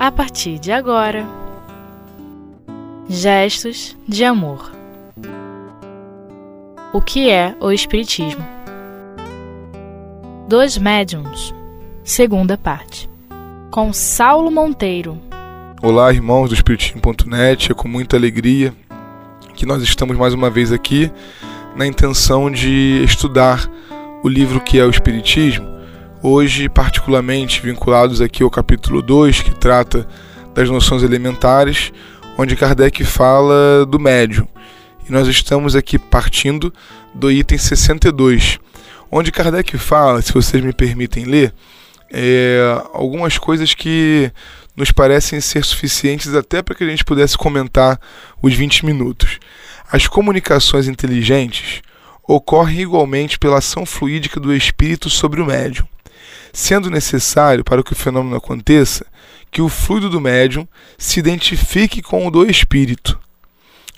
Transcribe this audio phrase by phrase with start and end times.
[0.00, 1.26] a partir de agora.
[3.06, 4.72] Gestos de amor.
[6.90, 8.42] O que é o Espiritismo?
[10.48, 11.54] Dois Médiuns,
[12.02, 13.10] segunda parte.
[13.70, 15.18] Com Saulo Monteiro.
[15.82, 18.72] Olá, irmãos do Espiritismo.net, é com muita alegria
[19.54, 21.12] que nós estamos mais uma vez aqui
[21.76, 23.70] na intenção de estudar
[24.22, 25.68] o livro que é o Espiritismo,
[26.22, 30.06] hoje particularmente vinculados aqui ao capítulo 2, que trata
[30.54, 31.92] das noções elementares,
[32.36, 34.46] onde Kardec fala do médium.
[35.08, 36.72] E nós estamos aqui partindo
[37.14, 38.58] do item 62,
[39.10, 41.54] onde Kardec fala, se vocês me permitem ler,
[42.12, 42.60] é,
[42.92, 44.30] algumas coisas que
[44.76, 47.98] nos parecem ser suficientes até para que a gente pudesse comentar
[48.42, 49.38] os 20 minutos.
[49.90, 51.82] As comunicações inteligentes
[52.26, 55.86] ocorrem igualmente pela ação fluídica do espírito sobre o médium,
[56.52, 59.06] sendo necessário para que o fenômeno aconteça
[59.50, 60.66] que o fluido do médium
[60.96, 63.18] se identifique com o do espírito.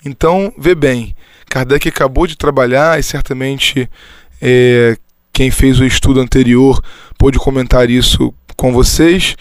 [0.05, 1.15] Então, vê bem,
[1.47, 3.89] Kardec acabou de trabalhar e certamente
[4.41, 4.97] é,
[5.31, 6.83] quem fez o estudo anterior
[7.17, 9.35] pôde comentar isso com vocês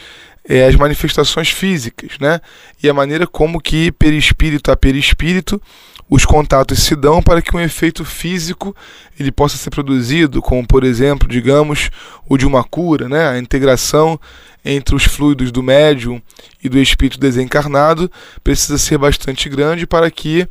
[0.48, 2.40] é, as manifestações físicas, né?
[2.82, 5.60] E a maneira como que perispírito a perispírito
[6.08, 8.74] os contatos se dão para que um efeito físico
[9.18, 11.90] ele possa ser produzido, como por exemplo, digamos,
[12.28, 13.28] o de uma cura, né?
[13.28, 14.20] A integração
[14.64, 16.20] entre os fluidos do médium
[16.62, 18.10] e do espírito desencarnado
[18.44, 20.46] precisa ser bastante grande para que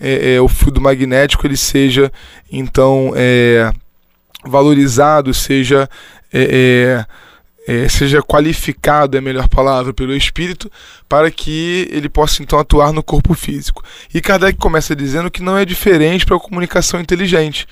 [0.00, 2.12] é, é, o fluido magnético ele seja
[2.52, 3.72] então é,
[4.44, 5.88] valorizado, seja
[7.66, 10.70] é, seja qualificado, é a melhor palavra, pelo espírito,
[11.08, 13.82] para que ele possa então atuar no corpo físico.
[14.14, 17.66] E Kardec começa dizendo que não é diferente para a comunicação inteligente.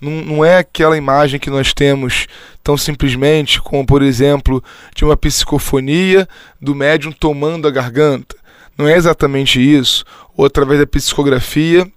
[0.00, 2.26] Não, não é aquela imagem que nós temos
[2.62, 4.62] tão simplesmente como, por exemplo,
[4.94, 6.28] de uma psicofonia
[6.60, 8.36] do médium tomando a garganta.
[8.76, 10.04] Não é exatamente isso.
[10.36, 11.90] Ou através da psicografia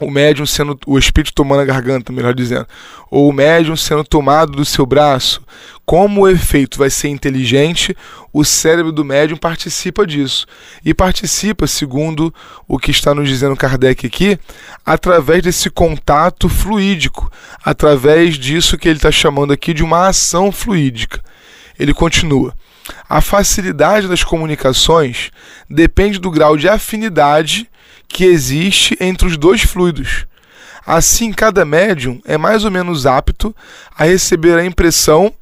[0.00, 2.66] o médium sendo o espírito tomando a garganta, melhor dizendo,
[3.10, 5.42] ou o médium sendo tomado do seu braço.
[5.84, 7.94] Como o efeito vai ser inteligente,
[8.32, 10.46] o cérebro do médium participa disso.
[10.84, 12.32] E participa, segundo
[12.66, 14.38] o que está nos dizendo Kardec aqui,
[14.84, 17.30] através desse contato fluídico,
[17.64, 21.20] através disso que ele está chamando aqui de uma ação fluídica.
[21.78, 22.54] Ele continua.
[23.08, 25.30] A facilidade das comunicações
[25.68, 27.68] depende do grau de afinidade
[28.12, 30.26] que existe entre os dois fluidos.
[30.86, 33.56] Assim, cada médium é mais ou menos apto
[33.96, 35.32] a receber a impressão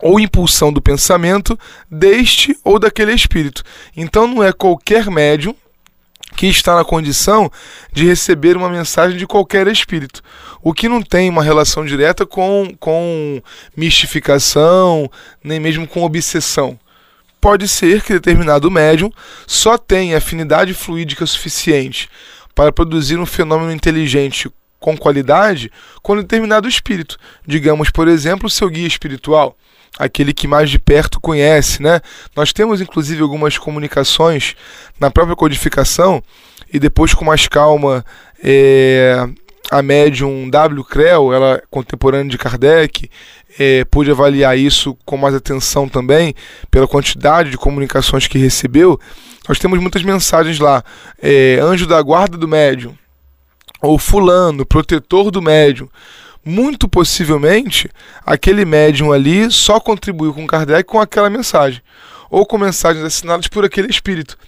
[0.00, 1.58] ou impulsão do pensamento
[1.90, 3.64] deste ou daquele espírito.
[3.96, 5.54] Então, não é qualquer médium
[6.36, 7.50] que está na condição
[7.92, 10.22] de receber uma mensagem de qualquer espírito.
[10.62, 13.42] O que não tem uma relação direta com, com
[13.76, 15.10] mistificação,
[15.42, 16.78] nem mesmo com obsessão
[17.46, 19.08] pode ser que determinado médium
[19.46, 22.08] só tenha afinidade fluídica suficiente
[22.56, 25.70] para produzir um fenômeno inteligente com qualidade
[26.02, 27.16] com determinado espírito.
[27.46, 29.56] Digamos, por exemplo, seu guia espiritual,
[29.96, 32.00] aquele que mais de perto conhece, né?
[32.34, 34.56] Nós temos inclusive algumas comunicações
[34.98, 36.20] na própria codificação
[36.72, 38.04] e depois com mais calma
[38.42, 39.24] é,
[39.70, 40.84] a médium W.
[40.84, 43.10] Creel, ela é contemporânea de Kardec,
[43.58, 46.34] é, pude avaliar isso com mais atenção também,
[46.70, 48.98] pela quantidade de comunicações que recebeu.
[49.48, 50.84] Nós temos muitas mensagens lá.
[51.20, 52.96] É, anjo da guarda do médium,
[53.80, 55.88] ou fulano, protetor do médium.
[56.44, 57.90] Muito possivelmente,
[58.24, 61.82] aquele médium ali só contribuiu com Kardec com aquela mensagem,
[62.30, 64.38] ou com mensagens assinadas por aquele espírito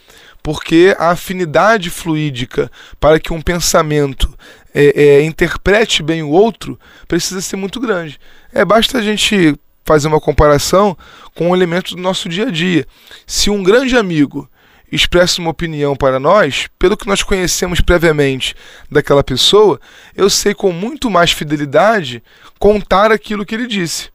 [0.43, 4.33] porque a afinidade fluídica para que um pensamento
[4.81, 6.79] é, é, interprete bem o outro
[7.09, 8.21] precisa ser muito grande.
[8.53, 10.97] É basta a gente fazer uma comparação
[11.35, 12.87] com um elemento do nosso dia a dia.
[13.27, 14.49] Se um grande amigo
[14.91, 18.55] expressa uma opinião para nós, pelo que nós conhecemos previamente
[18.89, 19.81] daquela pessoa,
[20.15, 22.23] eu sei com muito mais fidelidade
[22.59, 24.11] contar aquilo que ele disse.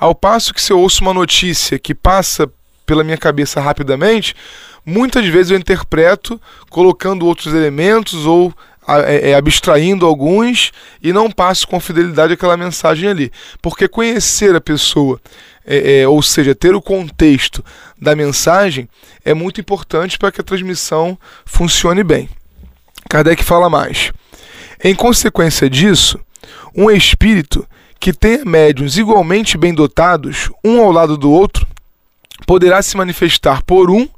[0.00, 2.50] Ao passo que se eu ouço uma notícia que passa
[2.84, 4.34] pela minha cabeça rapidamente,
[4.84, 8.52] muitas vezes eu interpreto colocando outros elementos ou
[8.88, 13.32] é, é, abstraindo alguns e não passo com fidelidade aquela mensagem ali.
[13.60, 15.20] Porque conhecer a pessoa,
[15.64, 17.64] é, é, ou seja, ter o contexto
[18.00, 18.88] da mensagem,
[19.24, 22.28] é muito importante para que a transmissão funcione bem.
[23.08, 24.12] Kardec fala mais.
[24.82, 26.18] Em consequência disso,
[26.74, 27.66] um espírito
[28.00, 31.64] que tenha médiums igualmente bem dotados, um ao lado do outro,
[32.44, 34.08] poderá se manifestar por um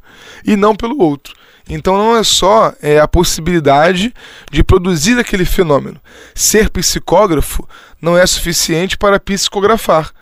[0.43, 1.35] e não pelo outro.
[1.69, 4.13] Então não é só é, a possibilidade
[4.51, 6.01] de produzir aquele fenômeno.
[6.35, 7.67] Ser psicógrafo
[8.01, 10.13] não é suficiente para psicografar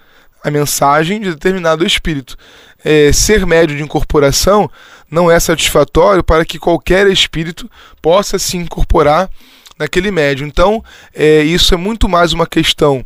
[0.43, 2.37] a mensagem de determinado espírito.
[2.85, 4.71] é, ser médio de incorporação
[5.11, 9.31] não é satisfatório para que qualquer espírito possa se incorporar
[9.79, 10.47] naquele médio.
[10.47, 10.83] Então,
[11.15, 13.05] é, isso é muito mais uma questão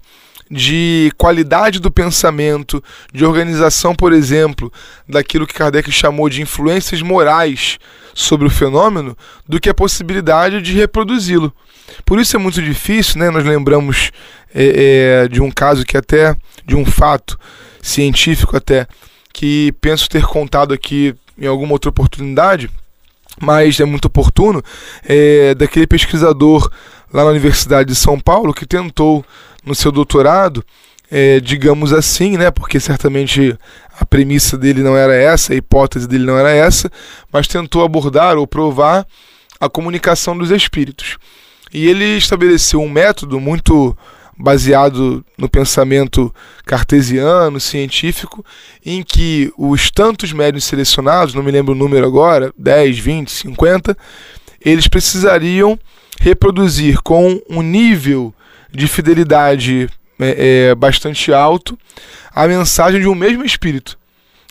[0.50, 4.72] de qualidade do pensamento, de organização, por exemplo,
[5.08, 7.78] daquilo que Kardec chamou de influências morais
[8.16, 9.14] sobre o fenômeno,
[9.46, 11.52] do que a possibilidade de reproduzi-lo.
[12.04, 13.30] Por isso é muito difícil, né?
[13.30, 14.10] Nós lembramos
[14.54, 16.34] é, é, de um caso que até,
[16.64, 17.38] de um fato
[17.82, 18.86] científico até,
[19.34, 22.70] que penso ter contado aqui em alguma outra oportunidade,
[23.38, 24.62] mas é muito oportuno,
[25.04, 26.70] é, daquele pesquisador
[27.12, 29.22] lá na Universidade de São Paulo que tentou
[29.62, 30.64] no seu doutorado,
[31.10, 33.56] é, digamos assim, né, porque certamente
[33.98, 36.90] a premissa dele não era essa, a hipótese dele não era essa,
[37.32, 39.06] mas tentou abordar ou provar
[39.60, 41.16] a comunicação dos espíritos.
[41.72, 43.96] E ele estabeleceu um método muito
[44.38, 46.34] baseado no pensamento
[46.66, 48.44] cartesiano, científico,
[48.84, 53.96] em que os tantos médios selecionados, não me lembro o número agora, 10, 20, 50,
[54.60, 55.78] eles precisariam
[56.20, 58.34] reproduzir com um nível
[58.70, 61.78] de fidelidade é, é, bastante alto
[62.34, 63.98] a mensagem de um mesmo espírito.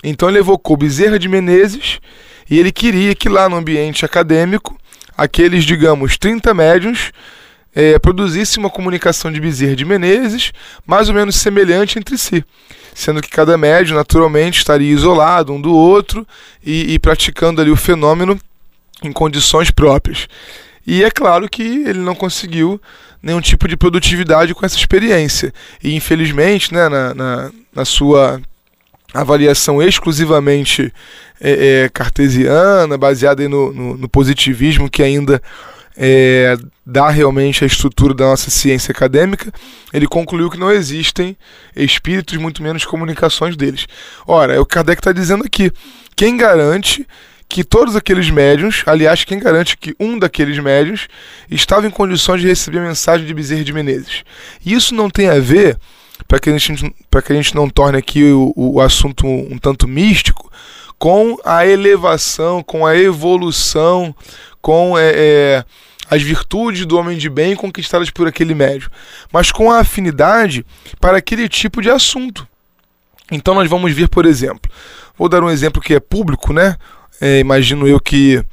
[0.03, 1.99] Então ele evocou Bezerra de Menezes
[2.49, 4.77] e ele queria que lá no ambiente acadêmico,
[5.17, 7.11] aqueles, digamos, 30 médiuns
[7.73, 10.51] é, produzissem uma comunicação de Bezerra de Menezes
[10.85, 12.43] mais ou menos semelhante entre si.
[12.93, 16.25] Sendo que cada médium, naturalmente, estaria isolado um do outro
[16.65, 18.39] e, e praticando ali o fenômeno
[19.03, 20.27] em condições próprias.
[20.87, 22.79] E é claro que ele não conseguiu
[23.21, 25.53] nenhum tipo de produtividade com essa experiência.
[25.83, 28.41] E infelizmente, né, na, na, na sua
[29.13, 30.93] avaliação exclusivamente
[31.39, 35.41] é, é, cartesiana, baseada no, no, no, positivismo que ainda
[35.97, 39.51] é, dá realmente a estrutura da nossa ciência acadêmica,
[39.93, 41.37] ele concluiu que não existem
[41.75, 43.87] espíritos, muito menos comunicações deles.
[44.27, 45.71] Ora, é o que Kardec está dizendo aqui.
[46.15, 47.07] Quem garante
[47.47, 51.07] que todos aqueles médiums, aliás, quem garante que um daqueles médiums
[51.49, 54.23] estava em condições de receber a mensagem de Bezerra de Menezes.
[54.65, 55.77] Isso não tem a ver,
[56.27, 59.87] para que, a gente, que a gente não torne aqui o, o assunto um, tanto
[59.87, 60.51] místico,
[60.97, 64.15] com a elevação, com a evolução,
[64.61, 65.65] com é, é,
[66.09, 68.89] as virtudes do homem de bem conquistadas por aquele médium,
[69.31, 70.65] mas com a afinidade
[70.99, 72.47] para aquele tipo de assunto.
[73.31, 74.71] Então nós vamos ver, por exemplo,
[75.17, 76.77] vou dar um exemplo que é público, né?
[77.21, 78.43] É, imagino eu que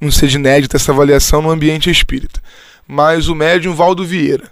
[0.00, 2.40] não seja inédita essa avaliação no ambiente espírita.
[2.86, 4.50] Mas o médium Valdo Vieira,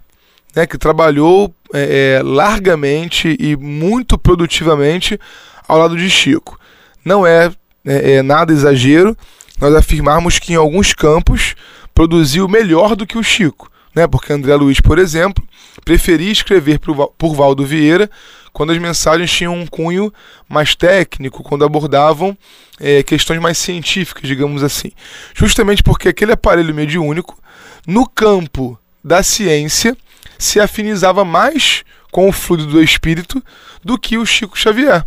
[0.55, 5.19] né, que trabalhou é, é, largamente e muito produtivamente
[5.67, 6.59] ao lado de Chico.
[7.05, 7.53] Não é,
[7.85, 9.17] é, é nada exagero
[9.61, 11.55] nós afirmarmos que em alguns campos
[11.95, 14.07] produziu melhor do que o Chico, né?
[14.07, 15.45] Porque André Luiz, por exemplo,
[15.85, 18.11] preferia escrever por, por Valdo Vieira
[18.53, 20.13] quando as mensagens tinham um cunho
[20.49, 22.37] mais técnico, quando abordavam
[22.79, 24.93] é, questões mais científicas, digamos assim.
[25.35, 27.39] Justamente porque aquele aparelho mediúnico,
[27.87, 29.97] no campo da ciência,
[30.39, 33.43] se afinizava mais com o fluido do espírito
[33.85, 35.05] do que o Chico Xavier,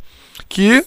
[0.47, 0.85] que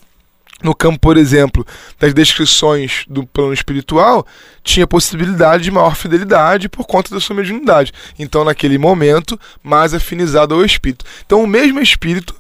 [0.63, 1.67] no campo, por exemplo,
[2.01, 4.27] das descrições do plano espiritual,
[4.65, 7.93] tinha possibilidade de maior fidelidade por conta da sua mediunidade.
[8.19, 11.05] Então, naquele momento, mais afinizado ao espírito.
[11.27, 12.35] Então, o mesmo espírito,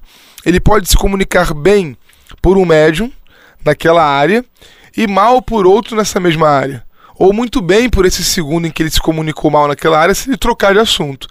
[0.46, 1.96] ele pode se comunicar bem
[2.40, 3.10] por um médium
[3.64, 4.44] naquela área
[4.96, 6.84] e mal por outro nessa mesma área.
[7.18, 10.30] Ou muito bem por esse segundo em que ele se comunicou mal naquela área se
[10.30, 11.26] ele trocar de assunto.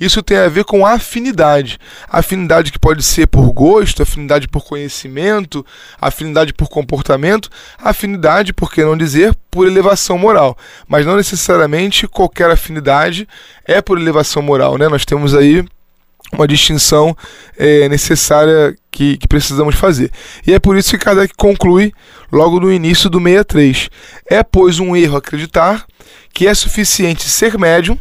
[0.00, 1.78] Isso tem a ver com afinidade.
[2.08, 5.64] Afinidade que pode ser por gosto, afinidade por conhecimento,
[6.00, 10.58] afinidade por comportamento, afinidade, por que não dizer, por elevação moral.
[10.88, 13.28] Mas não necessariamente qualquer afinidade
[13.64, 14.76] é por elevação moral.
[14.76, 14.88] Né?
[14.88, 15.64] Nós temos aí
[16.32, 17.16] uma distinção
[17.56, 20.10] é, necessária que, que, precisamos fazer.
[20.46, 21.92] E é por isso que Kardec conclui
[22.32, 23.88] logo no início do 63.
[24.30, 25.84] É, pois, um erro acreditar
[26.32, 27.98] que é suficiente ser médium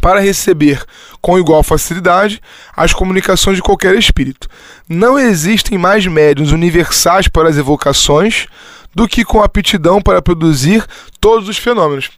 [0.00, 0.82] para receber
[1.20, 2.40] com igual facilidade
[2.74, 4.48] as comunicações de qualquer espírito.
[4.88, 8.46] Não existem mais médiums universais para as evocações
[8.94, 10.84] do que com aptidão para produzir
[11.20, 12.10] todos os fenômenos.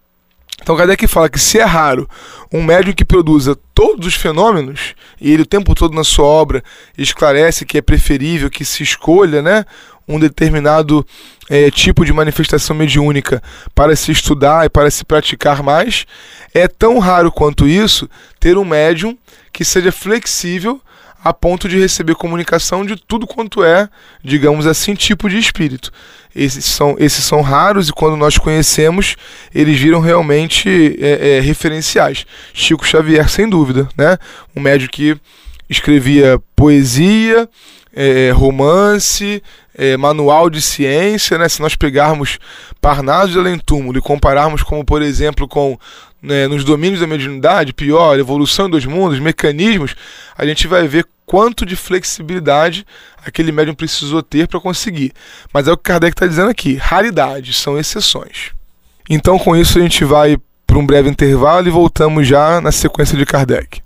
[0.65, 2.09] Então Kardec fala que se é raro
[2.51, 6.65] um médium que produza todos os fenômenos, e ele o tempo todo na sua obra
[6.97, 9.67] esclarece que é preferível que se escolha né,
[10.07, 11.07] um determinado
[11.49, 13.43] é, tipo de manifestação mediúnica
[13.75, 16.07] para se estudar e para se praticar mais,
[16.53, 18.09] é tão raro quanto isso
[18.39, 19.17] ter um médium
[19.53, 20.81] que seja flexível
[21.25, 23.89] a ponto de receber comunicação de tudo quanto é,
[24.23, 25.91] digamos assim, tipo de espírito.
[26.37, 29.17] Esses são, esses são raros e quando nós conhecemos,
[29.55, 30.69] eles viram realmente
[31.01, 32.27] é, é, referenciais.
[32.53, 34.19] Chico Xavier, sem dúvida, né?
[34.55, 35.17] Um médium que
[35.71, 37.49] escrevia poesia,
[37.95, 39.43] é, romance,
[39.77, 41.49] é, manual de ciência, né?
[41.49, 42.39] Se nós pegarmos
[42.81, 45.79] Parnaso de Além Túmulo e compararmos como, por exemplo, com
[46.21, 49.95] né, nos domínios da mediunidade, pior, evolução dos mundos, mecanismos,
[50.37, 52.87] a gente vai ver quanto de flexibilidade
[53.25, 55.13] aquele médium precisou ter para conseguir.
[55.53, 58.53] Mas é o que Kardec está dizendo aqui: raridades são exceções.
[59.09, 63.17] Então, com isso, a gente vai para um breve intervalo e voltamos já na sequência
[63.17, 63.84] de Kardec.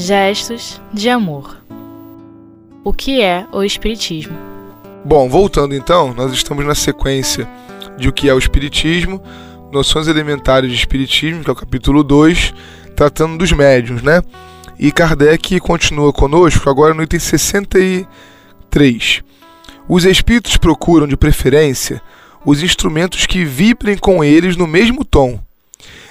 [0.00, 1.60] Gestos de amor.
[2.84, 4.38] O que é o Espiritismo?
[5.04, 7.48] Bom, voltando então, nós estamos na sequência
[7.98, 9.20] de o que é o Espiritismo,
[9.72, 12.54] noções elementares de Espiritismo, que é o capítulo 2,
[12.94, 14.22] tratando dos médiums, né?
[14.78, 18.06] E Kardec continua conosco agora no item 63.
[19.88, 22.00] Os espíritos procuram, de preferência,
[22.46, 25.40] os instrumentos que vibrem com eles no mesmo tom.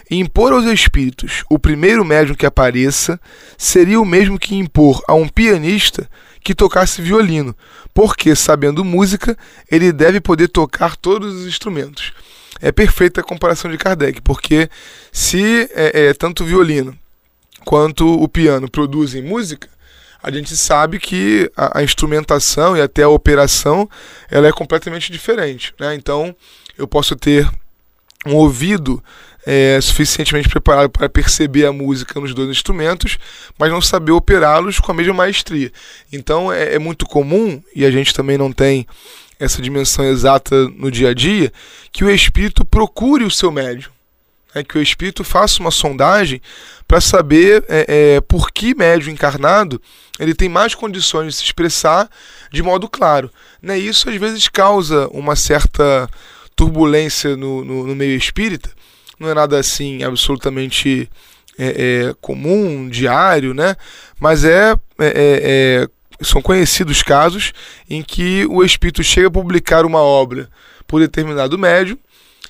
[0.09, 3.19] Impor aos espíritos o primeiro médium que apareça
[3.57, 6.09] seria o mesmo que impor a um pianista
[6.41, 7.53] que tocasse violino,
[7.93, 9.37] porque, sabendo música,
[9.69, 12.13] ele deve poder tocar todos os instrumentos.
[12.61, 14.69] É perfeita a comparação de Kardec, porque
[15.11, 16.97] se é, é, tanto o violino
[17.65, 19.67] quanto o piano produzem música,
[20.23, 23.89] a gente sabe que a, a, instrumentação e até a operação
[24.29, 25.73] ela é completamente diferente.
[25.79, 25.95] Né?
[25.95, 26.35] Então,
[26.77, 27.49] eu posso ter
[28.25, 29.03] um ouvido
[29.49, 33.17] é, suficientemente preparado para perceber a música nos dois instrumentos,
[33.57, 35.71] mas não saber operá-los com a mesma maestria.
[36.11, 38.85] Então é, é muito comum, e a gente também não tem
[39.39, 41.53] essa dimensão exata no dia a dia,
[41.93, 43.89] que o espírito procure o seu médium.
[44.53, 46.41] É que o espírito faça uma sondagem
[46.85, 49.81] para saber é, é, por que médium encarnado
[50.19, 52.09] ele tem mais condições de se expressar
[52.51, 53.31] de modo claro.
[53.61, 53.77] Né?
[53.77, 56.09] Isso às vezes causa uma certa
[56.55, 58.71] turbulência no, no, no meio espírita,
[59.19, 61.09] não é nada assim absolutamente
[61.57, 63.75] é, é, comum, diário, né?
[64.19, 65.87] Mas é, é, é, é
[66.21, 67.53] são conhecidos casos
[67.89, 70.49] em que o espírito chega a publicar uma obra
[70.87, 71.97] por determinado médium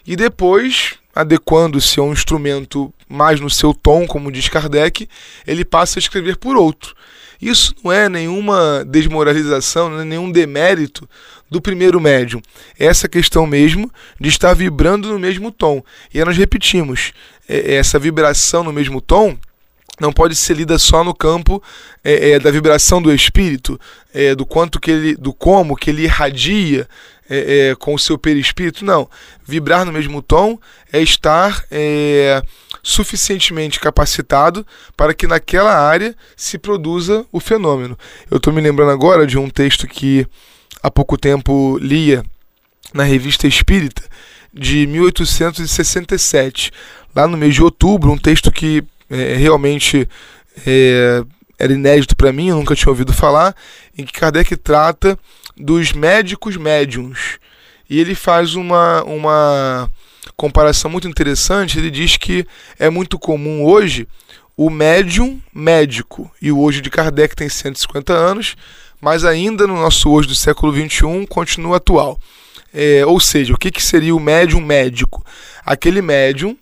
[0.06, 5.08] e depois, adequando-se a um instrumento mais no seu tom, como diz Kardec,
[5.46, 6.96] ele passa a escrever por outro.
[7.42, 11.08] Isso não é nenhuma desmoralização, não é nenhum demérito
[11.50, 12.42] do primeiro médium.
[12.80, 15.84] É essa questão mesmo de estar vibrando no mesmo tom.
[16.14, 17.14] E aí nós repetimos,
[17.48, 19.38] é, é essa vibração no mesmo tom
[20.00, 21.62] não pode ser lida só no campo
[22.04, 23.80] é, é, da vibração do espírito,
[24.14, 26.88] é, do quanto que ele, do como que ele irradia
[27.30, 28.86] é, com o seu perispírito.
[28.86, 29.10] Não,
[29.46, 30.60] vibrar no mesmo tom
[30.94, 31.66] é estar
[32.88, 34.65] suficientemente capacitado
[34.96, 37.98] para que naquela área se produza o fenômeno.
[38.32, 40.25] Eu estou me lembrando agora de um texto que
[40.82, 42.24] há pouco tempo lia
[42.94, 44.01] na Revista Espírita,
[44.53, 46.72] de 1867,
[47.13, 50.08] lá no mês de outubro, um texto que é, realmente
[50.65, 51.22] é,
[51.60, 53.53] era inédito para mim, eu nunca tinha ouvido falar,
[53.98, 55.20] em que Kardec trata
[55.58, 57.38] dos médicos médiums.
[57.89, 59.91] E ele faz uma, uma
[60.36, 61.77] comparação muito interessante.
[61.77, 62.46] Ele diz que
[62.77, 64.07] é muito comum hoje
[64.55, 66.31] o médium médico.
[66.41, 68.55] E o hoje de Kardec tem 150 anos
[69.01, 72.19] mas ainda no nosso hoje do século XXI continua atual.
[72.74, 75.25] É, ou seja, o que, que seria o médium médico?
[75.65, 76.57] Aquele médium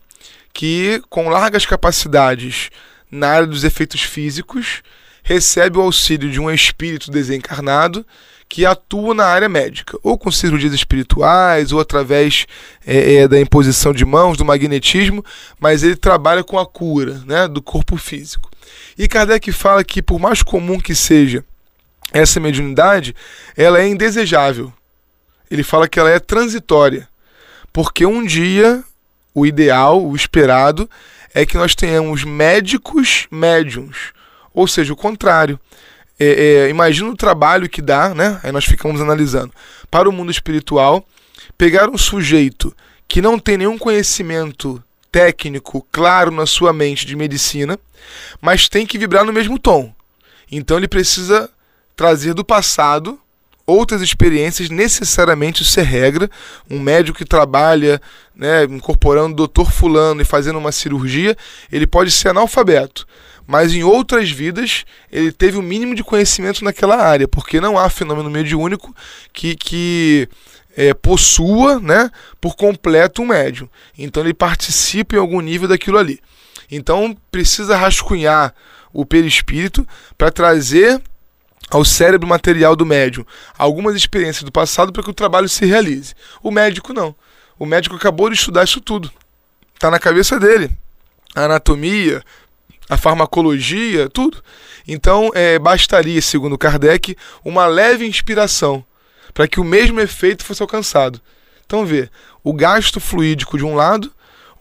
[0.53, 2.69] que, com largas capacidades
[3.09, 4.81] na área dos efeitos físicos,
[5.23, 8.05] recebe o auxílio de um espírito desencarnado
[8.47, 12.45] que atua na área médica, ou com cirurgias espirituais, ou através
[12.85, 15.25] é, é, da imposição de mãos, do magnetismo,
[15.59, 18.49] mas ele trabalha com a cura né, do corpo físico.
[18.97, 21.43] E Kardec fala que, por mais comum que seja
[22.13, 23.15] essa mediunidade,
[23.57, 24.71] ela é indesejável.
[25.49, 27.07] Ele fala que ela é transitória.
[27.73, 28.83] Porque um dia,
[29.33, 30.89] o ideal, o esperado,
[31.33, 34.13] é que nós tenhamos médicos médiums.
[34.53, 35.59] Ou seja, o contrário.
[36.19, 38.39] É, é, imagina o trabalho que dá, né?
[38.43, 39.51] Aí nós ficamos analisando.
[39.91, 41.05] Para o mundo espiritual,
[41.57, 42.75] pegar um sujeito
[43.07, 44.81] que não tem nenhum conhecimento
[45.11, 47.79] técnico claro na sua mente de medicina,
[48.41, 49.93] mas tem que vibrar no mesmo tom.
[50.51, 51.49] Então ele precisa
[51.95, 53.19] trazer do passado
[53.65, 56.29] outras experiências, necessariamente isso é regra.
[56.69, 58.01] Um médico que trabalha
[58.35, 61.35] né, incorporando o doutor fulano e fazendo uma cirurgia,
[61.71, 63.07] ele pode ser analfabeto.
[63.47, 67.77] Mas em outras vidas ele teve o um mínimo de conhecimento naquela área, porque não
[67.77, 68.95] há fenômeno mediúnico
[69.31, 70.27] que, que
[70.75, 72.09] é, possua né,
[72.41, 73.69] por completo um médium.
[73.97, 76.19] Então ele participa em algum nível daquilo ali.
[76.69, 78.53] Então precisa rascunhar
[78.91, 79.87] o perispírito
[80.17, 81.01] para trazer
[81.69, 83.25] ao cérebro material do médium
[83.57, 86.13] algumas experiências do passado para que o trabalho se realize.
[86.41, 87.15] O médico não.
[87.57, 89.11] O médico acabou de estudar isso tudo.
[89.73, 90.71] Está na cabeça dele.
[91.33, 92.23] A anatomia,
[92.89, 94.43] a farmacologia, tudo.
[94.87, 98.85] Então, é, bastaria, segundo Kardec, uma leve inspiração
[99.33, 101.19] para que o mesmo efeito fosse alcançado.
[101.65, 102.09] Então, vê,
[102.43, 104.11] o gasto fluídico de um lado,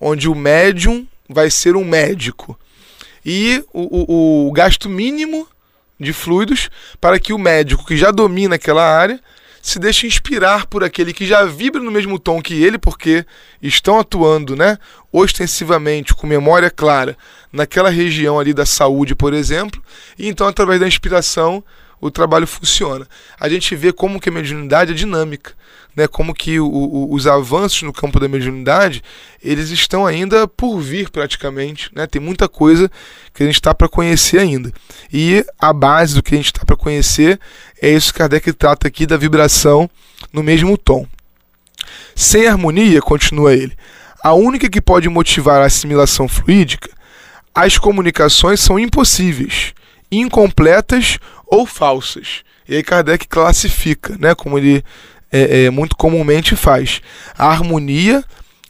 [0.00, 2.59] onde o médium vai ser um médico,
[3.25, 5.49] e o, o, o gasto mínimo
[5.99, 6.69] de fluidos
[7.00, 9.21] para que o médico que já domina aquela área
[9.64, 13.25] se deixe inspirar por aquele que já vibra no mesmo tom que ele, porque
[13.62, 14.76] estão atuando, né,
[15.11, 17.16] ostensivamente, com memória clara,
[17.50, 19.83] naquela região ali da saúde, por exemplo,
[20.18, 21.64] e então através da inspiração
[22.06, 23.08] o trabalho funciona.
[23.40, 25.52] A gente vê como que a mediunidade é dinâmica,
[25.96, 26.06] né?
[26.06, 29.02] Como que o, o, os avanços no campo da mediunidade
[29.42, 32.06] eles estão ainda por vir praticamente, né?
[32.06, 32.90] Tem muita coisa
[33.32, 34.70] que a gente está para conhecer ainda.
[35.11, 37.40] E a base do que a gente está para conhecer
[37.80, 39.88] é isso que Kardec trata aqui da vibração
[40.30, 41.06] no mesmo tom.
[42.14, 43.75] Sem harmonia, continua ele,
[44.23, 46.90] a única que pode motivar a assimilação fluídica,
[47.54, 49.73] as comunicações são impossíveis,
[50.12, 51.18] incompletas
[51.54, 52.42] ou falsas.
[52.68, 54.84] E aí Kardec classifica, né, como ele
[55.30, 57.00] é, é, muito comumente faz.
[57.37, 58.25] A harmonia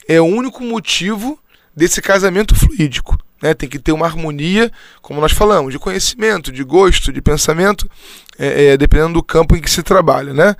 [0.07, 1.39] é o único motivo
[1.75, 3.17] desse casamento fluídico.
[3.41, 3.53] Né?
[3.53, 7.89] Tem que ter uma harmonia, como nós falamos, de conhecimento, de gosto, de pensamento,
[8.37, 10.33] é, é, dependendo do campo em que se trabalha.
[10.33, 10.55] Né?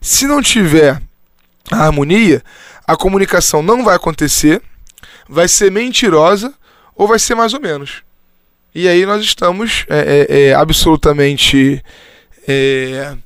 [0.00, 1.00] Se não tiver
[1.70, 2.42] a harmonia,
[2.86, 4.62] a comunicação não vai acontecer,
[5.28, 6.54] vai ser mentirosa
[6.94, 8.05] ou vai ser mais ou menos.
[8.78, 11.82] E aí nós estamos é, é, é, absolutamente
[12.46, 13.16] é,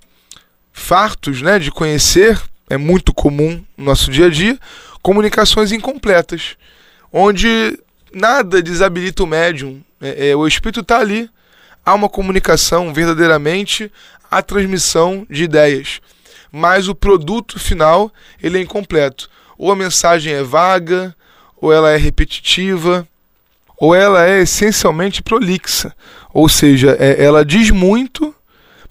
[0.72, 4.56] fartos né, de conhecer, é muito comum no nosso dia a dia,
[5.02, 6.56] comunicações incompletas,
[7.12, 7.76] onde
[8.14, 11.28] nada desabilita o médium, é, o espírito está ali,
[11.84, 13.90] há uma comunicação verdadeiramente,
[14.30, 16.00] a transmissão de ideias,
[16.52, 19.28] mas o produto final ele é incompleto.
[19.58, 21.12] Ou a mensagem é vaga,
[21.60, 23.04] ou ela é repetitiva,
[23.80, 25.96] ou ela é essencialmente prolixa,
[26.34, 28.34] ou seja, é, ela diz muito,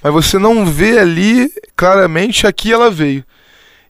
[0.01, 3.23] mas você não vê ali claramente a que ela veio.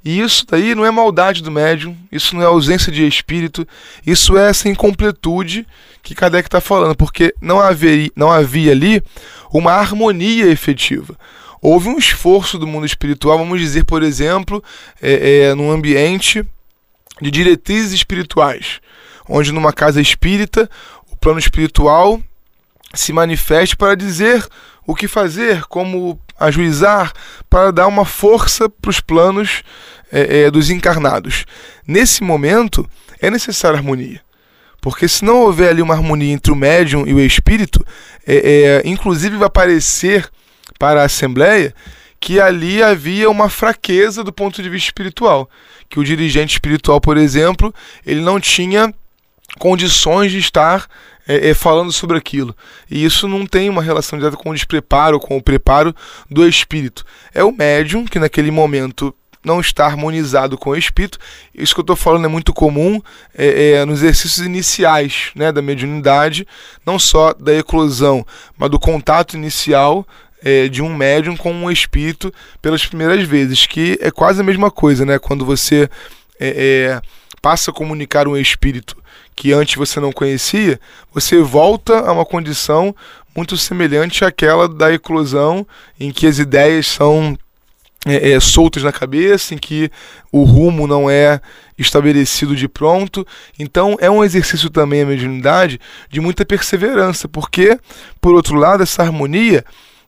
[0.04, 3.66] E isso daí não é maldade do médium, isso não é ausência de espírito,
[4.06, 5.66] isso é essa incompletude
[6.04, 9.02] que Kardec está falando, porque não havia, não havia ali
[9.52, 11.16] uma harmonia efetiva.
[11.62, 14.64] Houve um esforço do mundo espiritual, vamos dizer, por exemplo,
[15.02, 16.44] é, é, num ambiente
[17.22, 18.82] de diretrizes espirituais
[19.30, 20.70] onde numa casa espírita
[21.10, 22.22] o plano espiritual
[22.94, 24.46] se manifeste para dizer
[24.86, 27.14] o que fazer, como ajuizar,
[27.48, 29.64] para dar uma força para os planos
[30.12, 31.46] é, é, dos encarnados.
[31.88, 32.90] Nesse momento
[33.22, 34.22] é necessária harmonia.
[34.82, 37.86] Porque se não houver ali uma harmonia entre o médium e o espírito,
[38.26, 40.28] é, é, inclusive vai parecer
[40.80, 41.76] para a Assembleia
[42.20, 45.50] que ali havia uma fraqueza do ponto de vista espiritual.
[45.90, 47.74] Que o dirigente espiritual, por exemplo,
[48.06, 48.94] ele não tinha
[49.58, 50.88] condições de estar
[51.28, 52.56] é, é, falando sobre aquilo.
[52.90, 55.96] E isso não tem uma relação direta com o despreparo, com o preparo
[56.30, 57.06] do espírito.
[57.34, 61.18] É o médium que naquele momento não está harmonizado com o espírito.
[61.54, 63.02] Isso que eu estou falando é muito comum
[63.34, 66.48] é, é, nos exercícios iniciais né, da mediunidade,
[66.86, 68.26] não só da eclosão,
[68.58, 70.06] mas do contato inicial
[70.42, 74.72] é, de um médium com um espírito pelas primeiras vezes, que é quase a mesma
[74.72, 75.20] coisa, né?
[75.20, 75.90] Quando você
[76.40, 76.48] é,
[76.98, 77.02] é,
[77.42, 78.96] passa a comunicar um espírito
[79.40, 80.78] que antes você não conhecia,
[81.14, 82.94] você volta a uma condição
[83.34, 85.66] muito semelhante àquela da eclosão,
[85.98, 87.38] em que as ideias são
[88.06, 89.90] é, é, soltas na cabeça, em que
[90.30, 91.40] o rumo não é
[91.78, 93.26] estabelecido de pronto.
[93.58, 97.80] Então é um exercício também a mediunidade de muita perseverança, porque,
[98.20, 99.64] por outro lado, essa harmonia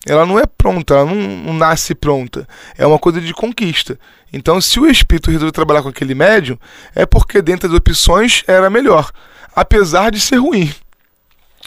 [0.07, 2.47] ela não é pronta, ela não, não, nasce pronta.
[2.77, 3.99] É uma coisa de conquista.
[4.33, 6.57] Então, se o espírito resolveu trabalhar com aquele médium,
[6.95, 9.11] é porque dentro das opções era melhor,
[9.55, 10.73] apesar de ser ruim.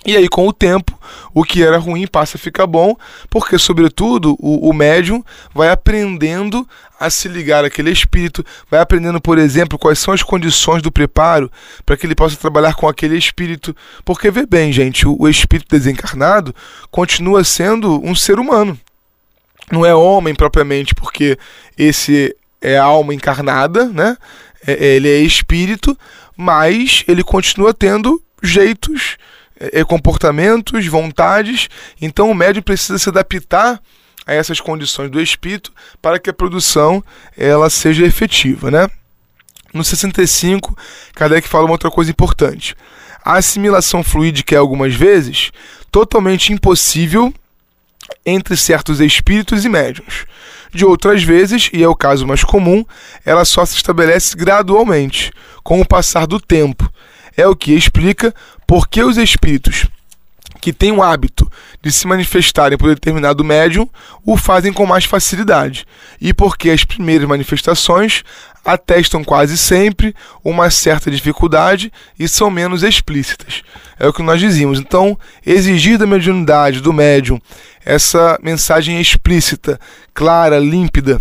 [0.07, 0.99] E aí, com o tempo,
[1.33, 2.95] o que era ruim passa a ficar bom,
[3.31, 6.69] porque, sobretudo, o, o médium vai aprendendo
[7.01, 11.51] a se ligar àquele espírito, vai aprendendo, por exemplo, quais são as condições do preparo
[11.87, 13.75] para que ele possa trabalhar com aquele espírito.
[14.05, 16.55] Porque, vê bem, gente, o, o espírito desencarnado
[16.91, 18.79] continua sendo um ser humano.
[19.73, 21.39] Não é homem propriamente, porque
[21.79, 24.19] esse é alma encarnada, né?
[24.67, 25.97] É, ele é espírito,
[26.37, 29.44] mas ele continua tendo jeitos é, é,
[29.87, 31.69] comportamentos, vontades.
[32.01, 33.81] Então o médium precisa se adaptar
[34.27, 37.03] a essas condições do espírito para que a produção
[37.37, 38.89] ela seja efetiva, né?
[39.73, 40.77] No 65,
[41.15, 42.77] Kardec fala uma outra coisa importante.
[43.25, 45.51] A assimilação fluídica é algumas vezes
[45.91, 47.35] totalmente impossível
[48.25, 50.27] entre certos espíritos e médiums.
[50.73, 52.85] De outras vezes, e é o caso mais comum,
[53.25, 56.93] ela só se estabelece gradualmente, com o passar do tempo,
[57.37, 58.35] é o que explica
[58.67, 59.87] por que os espíritos
[60.61, 61.51] que têm o hábito
[61.83, 63.89] de se manifestarem por determinado médium
[64.25, 65.87] o fazem com mais facilidade,
[66.21, 68.25] e porque as primeiras manifestações
[68.65, 73.63] atestam quase sempre uma certa dificuldade e são menos explícitas.
[73.99, 74.81] É o que nós dizíamos.
[74.81, 77.39] Então, exigir da mediunidade, do médium,
[77.85, 79.79] essa mensagem explícita,
[80.15, 81.21] clara, límpida,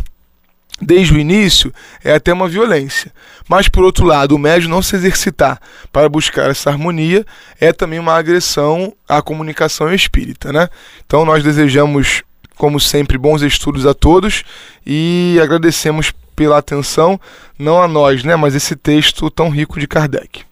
[0.81, 3.11] desde o início é até uma violência.
[3.47, 5.59] Mas, por outro lado, o médium não se exercitar
[5.91, 7.25] para buscar essa harmonia
[7.59, 10.51] é também uma agressão à comunicação espírita.
[10.51, 10.69] Né?
[11.05, 12.23] Então, nós desejamos,
[12.55, 14.43] como sempre, bons estudos a todos
[14.85, 17.19] e agradecemos pela atenção,
[17.57, 20.43] não a nós, né, mas esse texto tão rico de Kardec.